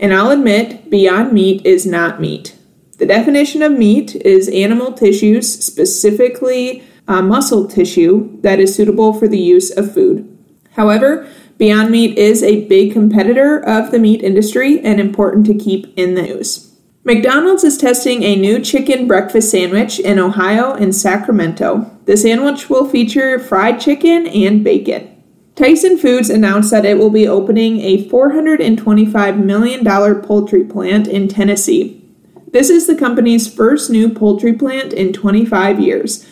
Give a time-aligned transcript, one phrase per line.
[0.00, 2.56] And I'll admit, Beyond Meat is not meat.
[2.98, 9.28] The definition of meat is animal tissues, specifically uh, muscle tissue, that is suitable for
[9.28, 10.32] the use of food.
[10.72, 15.92] However, Beyond Meat is a big competitor of the meat industry and important to keep
[15.96, 16.76] in the news.
[17.02, 21.90] McDonald's is testing a new chicken breakfast sandwich in Ohio and Sacramento.
[22.04, 25.12] The sandwich will feature fried chicken and bacon.
[25.54, 29.84] Tyson Foods announced that it will be opening a $425 million
[30.20, 32.02] poultry plant in Tennessee.
[32.48, 36.26] This is the company's first new poultry plant in 25 years.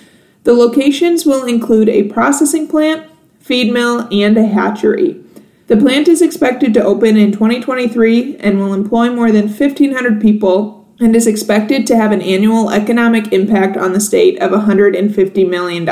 [0.45, 5.21] The locations will include a processing plant, feed mill, and a hatchery.
[5.67, 10.87] The plant is expected to open in 2023 and will employ more than 1,500 people
[11.01, 15.89] and is expected to have an annual economic impact on the state of $150 million.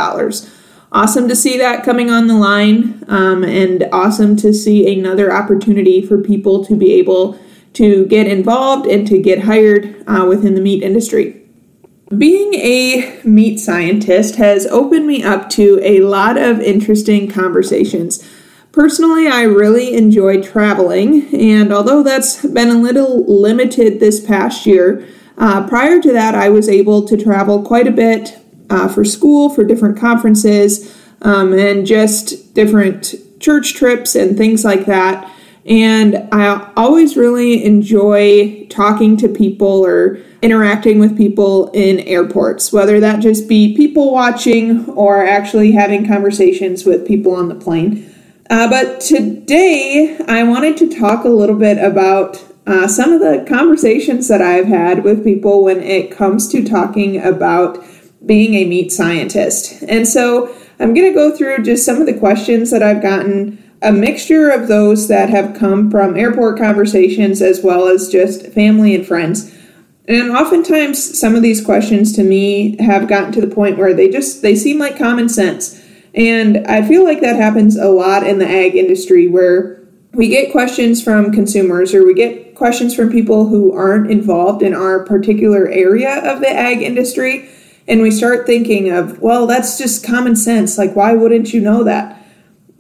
[0.93, 6.05] Awesome to see that coming on the line, um, and awesome to see another opportunity
[6.05, 7.39] for people to be able
[7.73, 11.42] to get involved and to get hired uh, within the meat industry.
[12.19, 18.29] Being a meat scientist has opened me up to a lot of interesting conversations.
[18.71, 25.07] Personally, I really enjoy traveling, and although that's been a little limited this past year,
[25.39, 28.39] uh, prior to that, I was able to travel quite a bit
[28.69, 34.87] uh, for school, for different conferences, um, and just different church trips and things like
[34.87, 35.31] that.
[35.65, 42.99] And I always really enjoy talking to people or interacting with people in airports, whether
[42.99, 48.13] that just be people watching or actually having conversations with people on the plane.
[48.51, 53.45] Uh, but today, I wanted to talk a little bit about uh, some of the
[53.49, 57.79] conversations that I've had with people when it comes to talking about
[58.27, 59.83] being a meat scientist.
[59.89, 63.62] And so I'm going to go through just some of the questions that I've gotten,
[63.83, 68.95] a mixture of those that have come from airport conversations as well as just family
[68.95, 69.53] and friends.
[70.09, 74.09] And oftentimes some of these questions to me have gotten to the point where they
[74.09, 75.81] just they seem like common sense.
[76.15, 79.81] And I feel like that happens a lot in the ag industry where
[80.13, 84.75] we get questions from consumers or we get questions from people who aren't involved in
[84.75, 87.49] our particular area of the ag industry.
[87.89, 90.79] And we start thinking of, well, that's just common sense.
[90.79, 92.22] Like, why wouldn't you know that?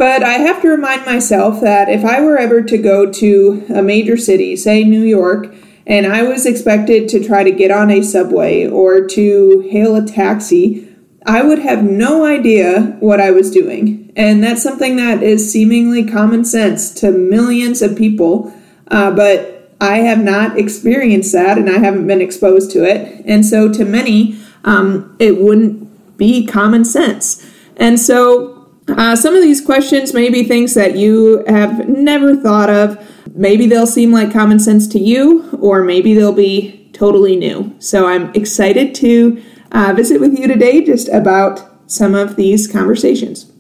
[0.02, 3.82] But I have to remind myself that if I were ever to go to a
[3.82, 5.54] major city, say New York,
[5.86, 10.04] and I was expected to try to get on a subway or to hail a
[10.04, 10.92] taxi,
[11.24, 14.12] I would have no idea what I was doing.
[14.16, 18.52] And that's something that is seemingly common sense to millions of people,
[18.88, 23.24] uh, but I have not experienced that and I haven't been exposed to it.
[23.24, 27.48] And so to many, um, it wouldn't be common sense.
[27.76, 28.51] And so
[28.88, 32.98] uh, some of these questions may be things that you have never thought of.
[33.34, 37.75] Maybe they'll seem like common sense to you, or maybe they'll be totally new.
[37.78, 43.50] So I'm excited to uh, visit with you today just about some of these conversations.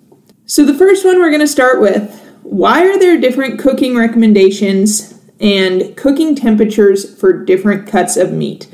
[0.46, 5.18] So, the first one we're going to start with why are there different cooking recommendations
[5.40, 8.68] and cooking temperatures for different cuts of meat?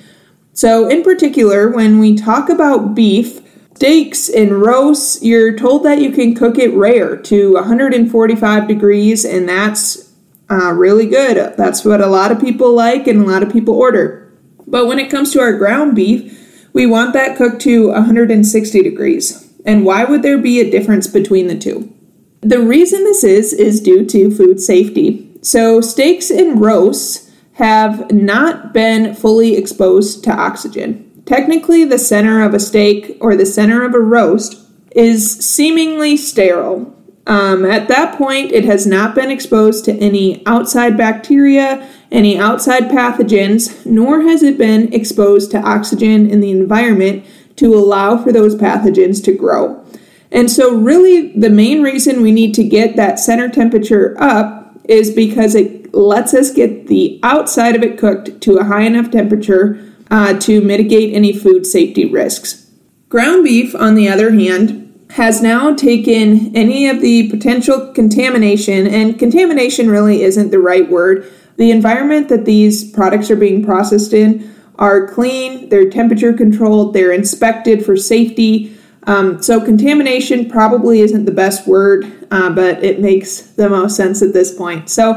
[0.54, 3.47] So, in particular, when we talk about beef,
[3.78, 9.48] steaks and roasts, you're told that you can cook it rare to 145 degrees, and
[9.48, 10.12] that's
[10.50, 11.56] uh, really good.
[11.56, 14.32] That's what a lot of people like and a lot of people order.
[14.66, 19.48] But when it comes to our ground beef, we want that cooked to 160 degrees.
[19.64, 21.94] And why would there be a difference between the two?
[22.40, 25.30] The reason this is is due to food safety.
[25.40, 31.07] So, steaks and roasts have not been fully exposed to oxygen.
[31.28, 36.96] Technically, the center of a steak or the center of a roast is seemingly sterile.
[37.26, 42.84] Um, at that point, it has not been exposed to any outside bacteria any outside
[42.84, 47.22] pathogens, nor has it been exposed to oxygen in the environment
[47.56, 49.84] to allow for those pathogens to grow.
[50.32, 55.10] And so, really, the main reason we need to get that center temperature up is
[55.10, 59.84] because it lets us get the outside of it cooked to a high enough temperature
[60.10, 62.70] uh, to mitigate any food safety risks.
[63.08, 69.18] Ground beef, on the other hand, has now taken any of the potential contamination, and
[69.18, 71.30] contamination really isn't the right word.
[71.56, 77.12] The environment that these products are being processed in are clean, they're temperature controlled, they're
[77.12, 78.76] inspected for safety.
[79.04, 84.22] Um, so, contamination probably isn't the best word, uh, but it makes the most sense
[84.22, 84.90] at this point.
[84.90, 85.14] So,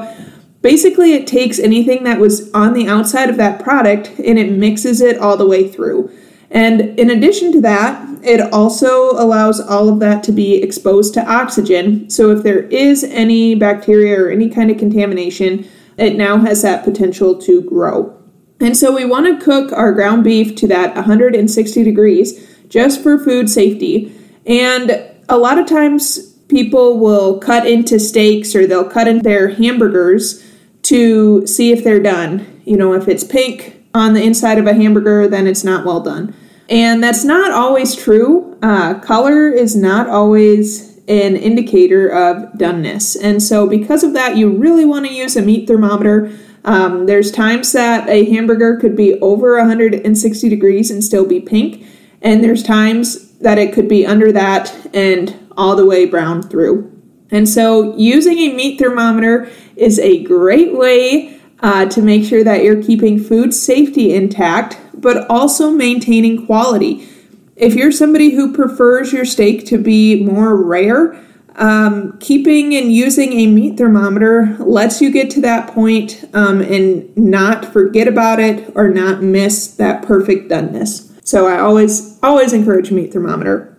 [0.61, 5.01] basically, it takes anything that was on the outside of that product and it mixes
[5.01, 6.11] it all the way through.
[6.49, 11.31] And in addition to that, it also allows all of that to be exposed to
[11.31, 12.09] oxygen.
[12.09, 15.67] So if there is any bacteria or any kind of contamination,
[15.97, 18.17] it now has that potential to grow.
[18.59, 23.17] And so we want to cook our ground beef to that 160 degrees just for
[23.17, 24.13] food safety.
[24.45, 29.49] And a lot of times people will cut into steaks or they'll cut in their
[29.49, 30.45] hamburgers
[30.91, 32.61] to see if they're done.
[32.65, 36.01] You know, if it's pink on the inside of a hamburger, then it's not well
[36.01, 36.35] done.
[36.69, 38.57] And that's not always true.
[38.61, 43.15] Uh, color is not always an indicator of doneness.
[43.21, 46.37] And so, because of that, you really want to use a meat thermometer.
[46.65, 51.85] Um, there's times that a hamburger could be over 160 degrees and still be pink,
[52.21, 56.90] and there's times that it could be under that and all the way brown through.
[57.31, 62.63] And so, using a meat thermometer is a great way uh, to make sure that
[62.63, 67.07] you're keeping food safety intact, but also maintaining quality.
[67.55, 71.23] If you're somebody who prefers your steak to be more rare,
[71.55, 77.15] um, keeping and using a meat thermometer lets you get to that point, um, and
[77.15, 81.11] not forget about it or not miss that perfect doneness.
[81.23, 83.77] So I always always encourage meat thermometer.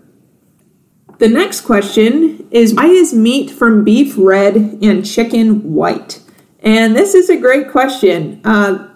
[1.18, 6.20] The next question is why is meat from beef red and chicken white?
[6.60, 8.40] And this is a great question.
[8.44, 8.88] Uh,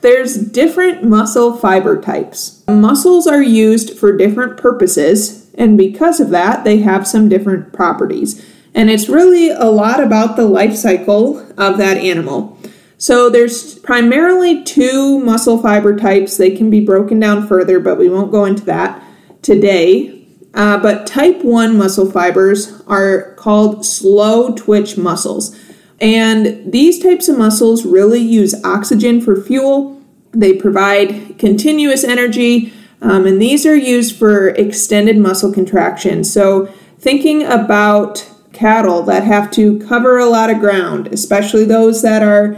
[0.00, 2.64] there's different muscle fiber types.
[2.66, 8.44] Muscles are used for different purposes, and because of that, they have some different properties.
[8.74, 12.58] And it's really a lot about the life cycle of that animal.
[12.96, 16.36] So there's primarily two muscle fiber types.
[16.36, 19.04] They can be broken down further, but we won't go into that
[19.42, 20.21] today.
[20.54, 25.58] Uh, but type 1 muscle fibers are called slow twitch muscles.
[26.00, 30.02] And these types of muscles really use oxygen for fuel.
[30.32, 36.24] They provide continuous energy, um, and these are used for extended muscle contraction.
[36.24, 36.66] So,
[36.98, 42.56] thinking about cattle that have to cover a lot of ground, especially those that are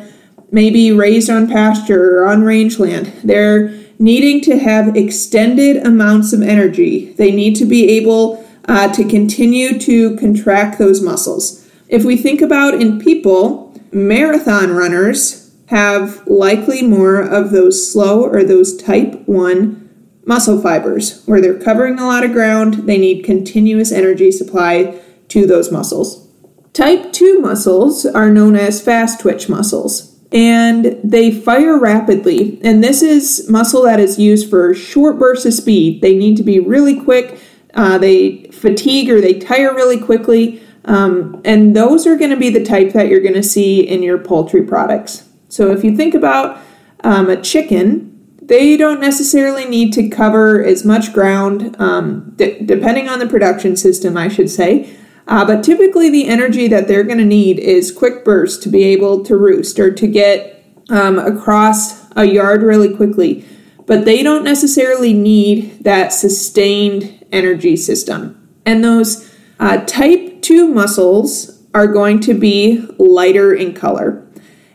[0.50, 7.12] maybe raised on pasture or on rangeland, they're needing to have extended amounts of energy.
[7.12, 11.68] They need to be able uh, to continue to contract those muscles.
[11.88, 18.44] If we think about in people, marathon runners have likely more of those slow or
[18.44, 19.80] those type 1
[20.26, 25.46] muscle fibers where they're covering a lot of ground, they need continuous energy supply to
[25.46, 26.26] those muscles.
[26.72, 32.58] Type 2 muscles are known as fast twitch muscles and they fire rapidly.
[32.62, 36.02] And this is muscle that is used for short bursts of speed.
[36.02, 37.38] They need to be really quick,
[37.74, 40.60] uh, they fatigue or they tire really quickly.
[40.86, 44.02] Um, and those are going to be the type that you're going to see in
[44.02, 45.28] your poultry products.
[45.48, 46.60] So if you think about
[47.04, 48.10] um, a chicken,
[48.42, 53.76] they don't necessarily need to cover as much ground, um, d- depending on the production
[53.76, 54.94] system, I should say.
[55.26, 58.84] Uh, but typically, the energy that they're going to need is quick bursts to be
[58.84, 63.44] able to roost or to get um, across a yard really quickly.
[63.86, 68.40] But they don't necessarily need that sustained energy system.
[68.66, 74.26] And those uh, type two muscles are going to be lighter in color.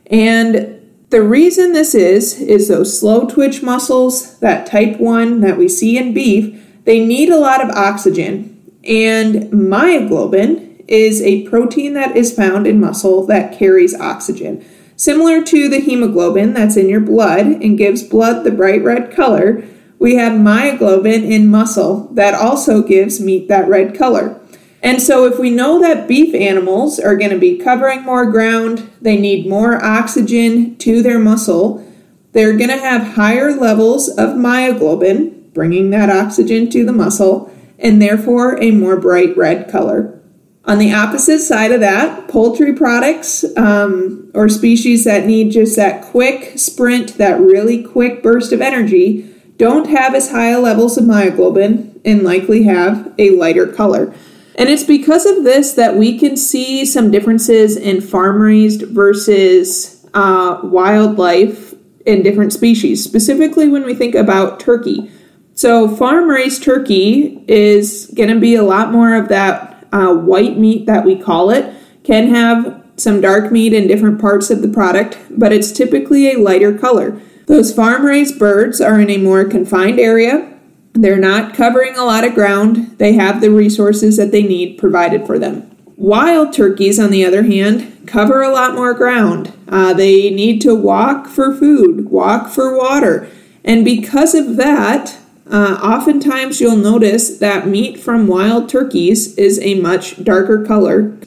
[0.07, 0.79] And
[1.09, 5.97] the reason this is, is those slow twitch muscles, that type 1 that we see
[5.97, 8.48] in beef, they need a lot of oxygen.
[8.83, 14.65] And myoglobin is a protein that is found in muscle that carries oxygen.
[14.95, 19.63] Similar to the hemoglobin that's in your blood and gives blood the bright red color,
[19.99, 24.39] we have myoglobin in muscle that also gives meat that red color.
[24.81, 28.89] And so, if we know that beef animals are going to be covering more ground,
[29.01, 31.85] they need more oxygen to their muscle,
[32.31, 38.01] they're going to have higher levels of myoglobin, bringing that oxygen to the muscle, and
[38.01, 40.19] therefore a more bright red color.
[40.65, 46.03] On the opposite side of that, poultry products um, or species that need just that
[46.03, 51.99] quick sprint, that really quick burst of energy, don't have as high levels of myoglobin
[52.05, 54.13] and likely have a lighter color.
[54.55, 60.05] And it's because of this that we can see some differences in farm raised versus
[60.13, 61.73] uh, wildlife
[62.05, 65.11] in different species, specifically when we think about turkey.
[65.59, 70.57] So, farm raised turkey is going to be a lot more of that uh, white
[70.57, 71.75] meat that we call it,
[72.05, 76.39] can have some dark meat in different parts of the product, but it's typically a
[76.39, 77.21] lighter color.
[77.47, 80.49] Those farm raised birds are in a more confined area
[80.93, 82.97] they're not covering a lot of ground.
[82.97, 85.69] They have the resources that they need provided for them.
[85.95, 89.53] Wild turkeys, on the other hand, cover a lot more ground.
[89.67, 93.29] Uh, they need to walk for food, walk for water.
[93.63, 95.17] And because of that,
[95.49, 101.17] uh, oftentimes you'll notice that meat from wild turkeys is a much darker color.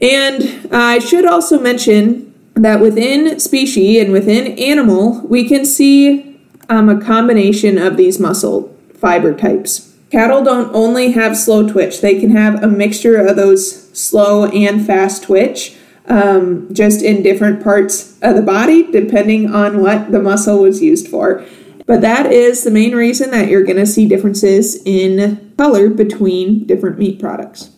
[0.00, 6.88] And I should also mention that within species and within animal, we can see um,
[6.88, 9.94] a combination of these muscle fiber types.
[10.10, 14.86] Cattle don't only have slow twitch, they can have a mixture of those slow and
[14.86, 20.62] fast twitch, um, just in different parts of the body, depending on what the muscle
[20.62, 21.44] was used for.
[21.88, 26.66] But that is the main reason that you're going to see differences in color between
[26.66, 27.70] different meat products.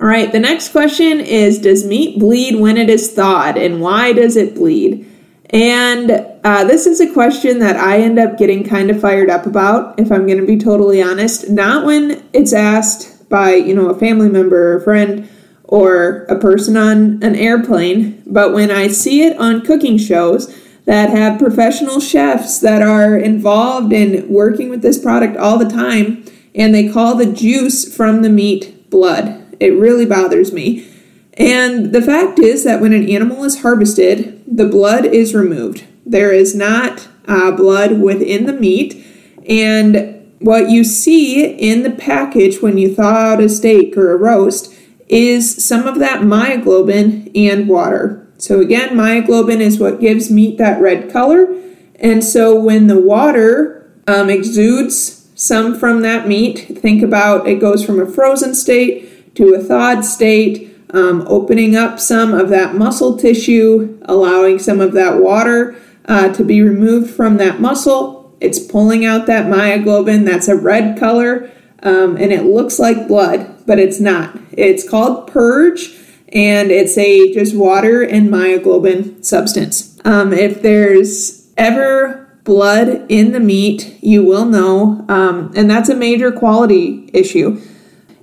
[0.00, 4.12] All right, the next question is Does meat bleed when it is thawed, and why
[4.12, 5.10] does it bleed?
[5.50, 6.10] And
[6.44, 9.98] uh, this is a question that I end up getting kind of fired up about,
[9.98, 11.50] if I'm going to be totally honest.
[11.50, 15.28] Not when it's asked by, you know, a family member or a friend
[15.64, 20.54] or a person on an airplane, but when I see it on cooking shows
[20.86, 26.24] that have professional chefs that are involved in working with this product all the time,
[26.54, 29.56] and they call the juice from the meat blood.
[29.60, 30.88] It really bothers me.
[31.34, 35.84] And the fact is that when an animal is harvested, the blood is removed.
[36.06, 39.04] There is not uh, blood within the meat.
[39.48, 44.16] And what you see in the package when you thaw out a steak or a
[44.16, 44.72] roast
[45.08, 48.25] is some of that myoglobin and water.
[48.38, 51.54] So, again, myoglobin is what gives meat that red color.
[51.96, 57.84] And so, when the water um, exudes some from that meat, think about it goes
[57.84, 63.16] from a frozen state to a thawed state um, opening up some of that muscle
[63.16, 65.76] tissue, allowing some of that water
[66.06, 68.34] uh, to be removed from that muscle.
[68.40, 71.50] It's pulling out that myoglobin that's a red color
[71.82, 74.38] um, and it looks like blood, but it's not.
[74.52, 75.88] It's called purge
[76.32, 79.98] and it's a just water and myoglobin substance.
[80.04, 85.96] Um, if there's ever blood in the meat, you will know, um, and that's a
[85.96, 87.60] major quality issue.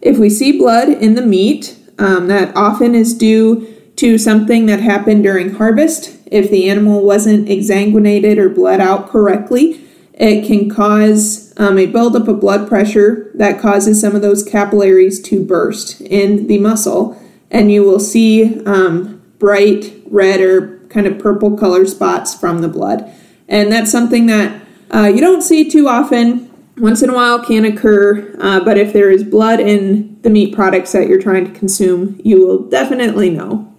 [0.02, 4.80] If we see blood in the meat, um, that often is due to something that
[4.80, 6.18] happened during harvest.
[6.26, 12.28] If the animal wasn't exsanguinated or bled out correctly, it can cause um, a buildup
[12.28, 17.20] of blood pressure that causes some of those capillaries to burst in the muscle,
[17.54, 22.68] and you will see um, bright red or kind of purple color spots from the
[22.68, 23.10] blood.
[23.48, 24.62] And that's something that
[24.94, 28.94] uh, you don't see too often once in a while can occur, uh, but if
[28.94, 33.30] there is blood in the meat products that you're trying to consume, you will definitely
[33.30, 33.72] know.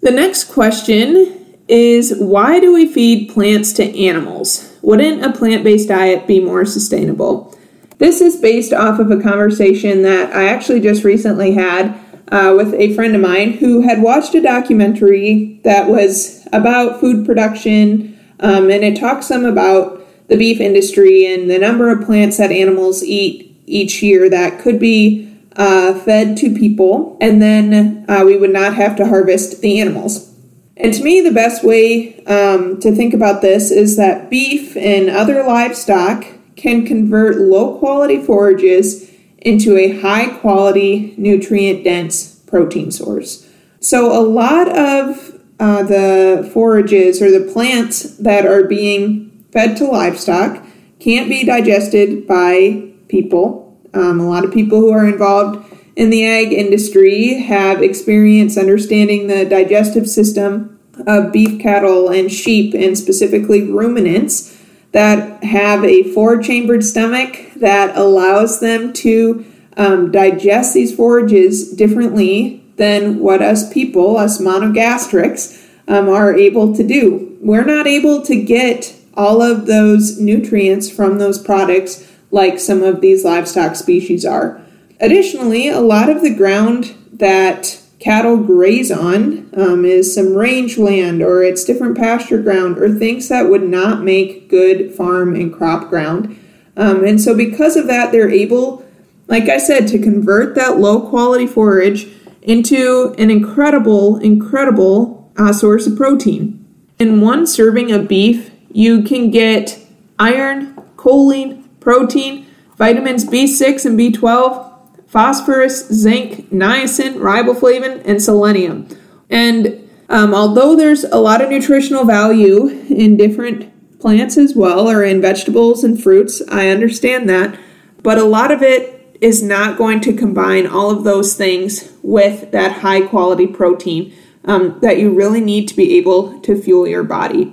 [0.00, 4.78] The next question is why do we feed plants to animals?
[4.82, 7.56] Wouldn't a plant based diet be more sustainable?
[7.96, 11.98] This is based off of a conversation that I actually just recently had
[12.30, 17.24] uh, with a friend of mine who had watched a documentary that was about food
[17.24, 22.36] production, um, and it talks some about the beef industry and the number of plants
[22.36, 25.24] that animals eat each year that could be
[25.56, 30.32] uh, fed to people, and then uh, we would not have to harvest the animals.
[30.76, 35.10] And to me, the best way um, to think about this is that beef and
[35.10, 39.07] other livestock can convert low quality forages
[39.38, 43.48] into a high quality, nutrient dense protein source.
[43.80, 49.84] So, a lot of uh, the forages or the plants that are being fed to
[49.84, 50.64] livestock
[50.98, 53.80] can't be digested by people.
[53.94, 55.64] Um, a lot of people who are involved
[55.96, 62.74] in the ag industry have experience understanding the digestive system of beef cattle and sheep,
[62.74, 64.57] and specifically ruminants
[64.92, 69.44] that have a four chambered stomach that allows them to
[69.76, 76.86] um, digest these forages differently than what us people, us monogastrics, um, are able to
[76.86, 77.36] do.
[77.40, 83.00] We're not able to get all of those nutrients from those products like some of
[83.00, 84.60] these livestock species are.
[85.00, 91.42] Additionally, a lot of the ground that cattle graze on um, is some rangeland or
[91.42, 96.38] it's different pasture ground or things that would not make good farm and crop ground.
[96.76, 98.84] Um, and so, because of that, they're able
[99.28, 102.08] like I said, to convert that low quality forage
[102.42, 106.64] into an incredible, incredible uh, source of protein.
[106.98, 109.78] In one serving of beef, you can get
[110.18, 114.67] iron, choline, protein, vitamins B6 and B12,
[115.08, 118.86] phosphorus, zinc, niacin, riboflavin, and selenium.
[119.28, 125.02] And um, although there's a lot of nutritional value in different plants as well, or
[125.02, 127.58] in vegetables and fruits, I understand that,
[128.02, 132.52] but a lot of it is not going to combine all of those things with
[132.52, 137.02] that high quality protein um, that you really need to be able to fuel your
[137.02, 137.52] body.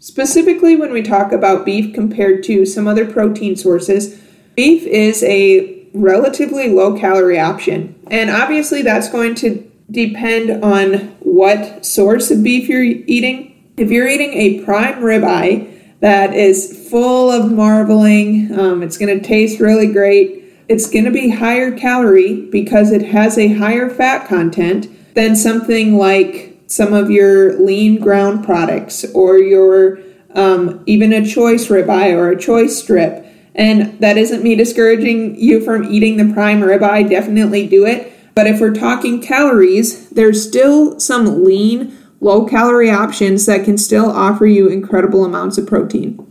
[0.00, 4.20] Specifically, when we talk about beef compared to some other protein sources,
[4.54, 7.94] beef is a relatively low calorie option.
[8.10, 13.72] And obviously, that's going to depend on what source of beef you're eating.
[13.76, 19.26] If you're eating a prime ribeye that is full of marbling, um, it's going to
[19.26, 20.44] taste really great.
[20.68, 25.96] It's going to be higher calorie because it has a higher fat content than something
[25.96, 29.98] like some of your lean ground products or your
[30.34, 33.23] um, even a choice ribeye or a choice strip.
[33.54, 37.08] And that isn't me discouraging you from eating the prime ribeye.
[37.08, 38.12] Definitely do it.
[38.34, 44.10] But if we're talking calories, there's still some lean, low calorie options that can still
[44.10, 46.26] offer you incredible amounts of protein.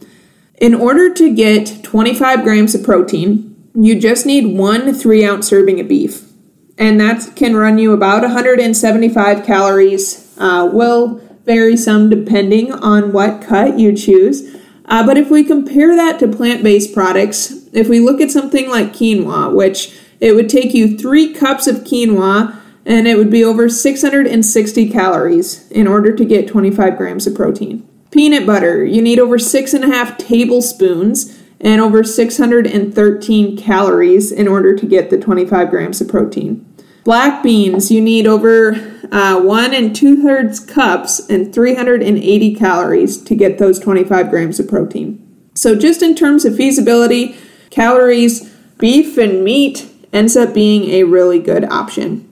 [0.59, 5.79] In order to get 25 grams of protein, you just need one three ounce serving
[5.79, 6.29] of beef.
[6.77, 13.41] And that can run you about 175 calories uh, will vary some depending on what
[13.41, 14.52] cut you choose.
[14.85, 18.69] Uh, but if we compare that to plant based products, if we look at something
[18.69, 23.43] like quinoa, which it would take you three cups of quinoa and it would be
[23.43, 27.87] over 660 calories in order to get 25 grams of protein.
[28.11, 34.47] Peanut butter, you need over six and a half tablespoons and over 613 calories in
[34.47, 36.72] order to get the 25 grams of protein.
[37.03, 38.75] Black beans, you need over
[39.11, 44.69] uh, one and two thirds cups and 380 calories to get those 25 grams of
[44.69, 45.19] protein.
[45.53, 47.35] So, just in terms of feasibility,
[47.69, 48.49] calories,
[48.79, 52.29] beef and meat ends up being a really good option.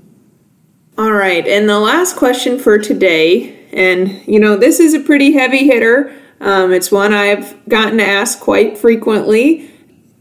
[0.98, 5.34] All right, and the last question for today, and you know, this is a pretty
[5.34, 6.16] heavy hitter.
[6.40, 9.70] Um, it's one I've gotten asked quite frequently,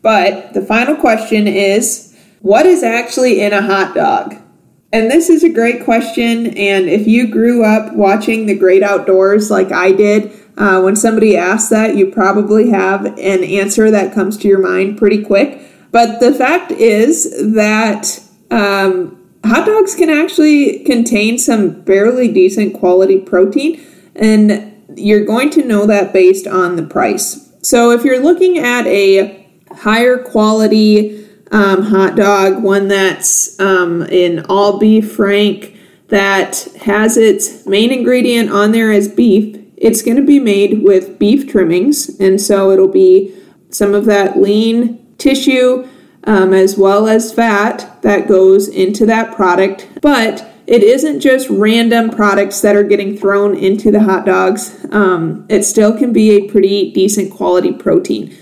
[0.03, 4.37] but the final question is what is actually in a hot dog?
[4.93, 6.49] And this is a great question.
[6.49, 11.37] And if you grew up watching the great outdoors like I did, uh, when somebody
[11.37, 15.63] asks that, you probably have an answer that comes to your mind pretty quick.
[15.93, 23.19] But the fact is that um, hot dogs can actually contain some fairly decent quality
[23.21, 23.81] protein,
[24.15, 27.51] and you're going to know that based on the price.
[27.63, 31.20] So if you're looking at a higher quality,
[31.51, 35.77] um, hot dog, one that's um, in all beef frank
[36.09, 39.57] that has its main ingredient on there as beef.
[39.77, 43.35] It's going to be made with beef trimmings, and so it'll be
[43.71, 45.89] some of that lean tissue
[46.25, 49.89] um, as well as fat that goes into that product.
[50.03, 54.87] But it isn't just random products that are getting thrown into the hot dogs.
[54.93, 58.37] Um, it still can be a pretty decent quality protein.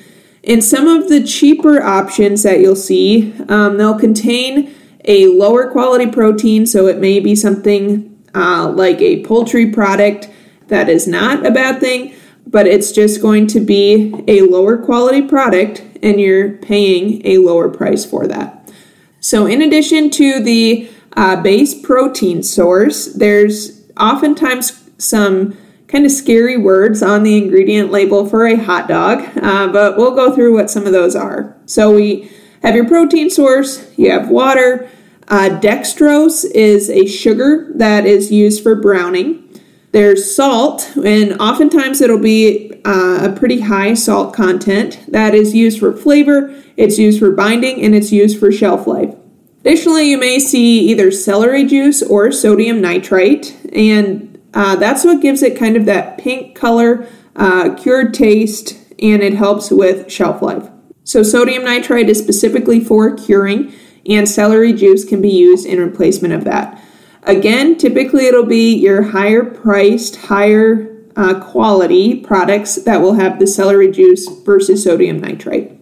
[0.48, 6.11] In some of the cheaper options that you'll see, um, they'll contain a lower quality
[6.11, 10.30] protein, so it may be something uh, like a poultry product
[10.68, 12.14] that is not a bad thing,
[12.46, 17.68] but it's just going to be a lower quality product and you're paying a lower
[17.68, 18.72] price for that.
[19.20, 25.58] So, in addition to the uh, base protein source, there's oftentimes some
[25.88, 30.14] kind of scary words on the ingredient label for a hot dog, uh, but we'll
[30.14, 31.57] go through what some of those are.
[31.66, 32.31] So we
[32.62, 34.88] have your protein source, you have water.
[35.29, 39.44] Uh, dextrose is a sugar that is used for browning.
[39.92, 45.81] There's salt, and oftentimes it'll be uh, a pretty high salt content that is used
[45.81, 49.14] for flavor, it's used for binding, and it's used for shelf life.
[49.61, 55.42] Additionally, you may see either celery juice or sodium nitrite, and uh, that's what gives
[55.42, 57.06] it kind of that pink color,
[57.37, 60.68] uh, cured taste, and it helps with shelf life.
[61.04, 63.72] So, sodium nitrite is specifically for curing,
[64.06, 66.82] and celery juice can be used in replacement of that.
[67.22, 73.46] Again, typically it'll be your higher priced, higher uh, quality products that will have the
[73.46, 75.78] celery juice versus sodium nitrite.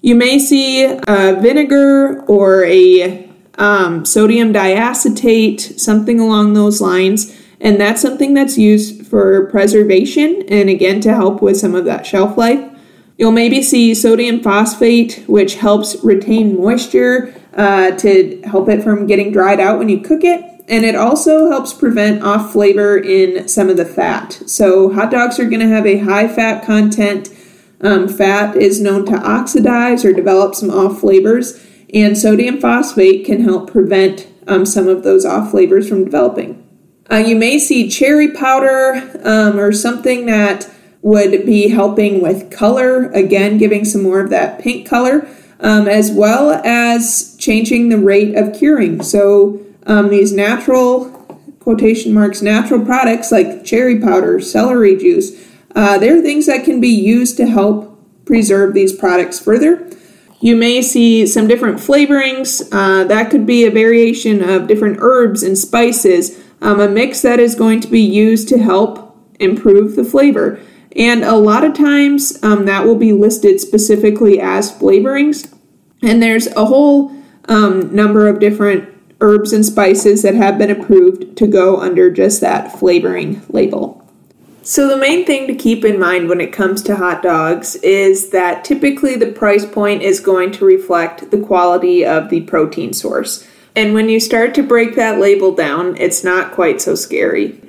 [0.00, 7.80] You may see a vinegar or a um, sodium diacetate, something along those lines and
[7.80, 12.36] that's something that's used for preservation and again to help with some of that shelf
[12.36, 12.72] life.
[13.18, 19.32] You'll maybe see sodium phosphate, which helps retain moisture uh, to help it from getting
[19.32, 20.44] dried out when you cook it.
[20.68, 24.32] And it also helps prevent off flavor in some of the fat.
[24.46, 27.30] So, hot dogs are going to have a high fat content.
[27.80, 31.64] Um, fat is known to oxidize or develop some off flavors,
[31.94, 36.65] and sodium phosphate can help prevent um, some of those off flavors from developing.
[37.10, 40.68] Uh, you may see cherry powder um, or something that
[41.02, 45.28] would be helping with color, again, giving some more of that pink color,
[45.60, 49.02] um, as well as changing the rate of curing.
[49.02, 51.04] So, um, these natural,
[51.60, 56.88] quotation marks, natural products like cherry powder, celery juice, uh, they're things that can be
[56.88, 59.88] used to help preserve these products further.
[60.40, 62.66] You may see some different flavorings.
[62.72, 67.38] Uh, that could be a variation of different herbs and spices, um, a mix that
[67.38, 70.60] is going to be used to help improve the flavor.
[70.94, 75.52] And a lot of times um, that will be listed specifically as flavorings.
[76.02, 77.12] And there's a whole
[77.48, 82.40] um, number of different herbs and spices that have been approved to go under just
[82.40, 84.02] that flavoring label.
[84.62, 88.30] So, the main thing to keep in mind when it comes to hot dogs is
[88.30, 93.46] that typically the price point is going to reflect the quality of the protein source.
[93.76, 97.60] And when you start to break that label down, it's not quite so scary.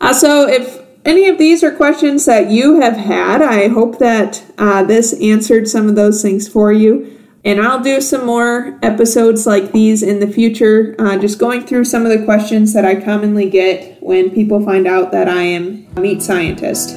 [0.00, 3.42] Also, if any of these are questions that you have had.
[3.42, 7.18] I hope that uh, this answered some of those things for you.
[7.44, 11.86] And I'll do some more episodes like these in the future, uh, just going through
[11.86, 15.88] some of the questions that I commonly get when people find out that I am
[15.96, 16.90] a meat scientist.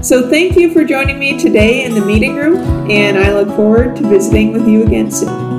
[0.00, 2.56] So, thank you for joining me today in the meeting room,
[2.90, 5.51] and I look forward to visiting with you again soon.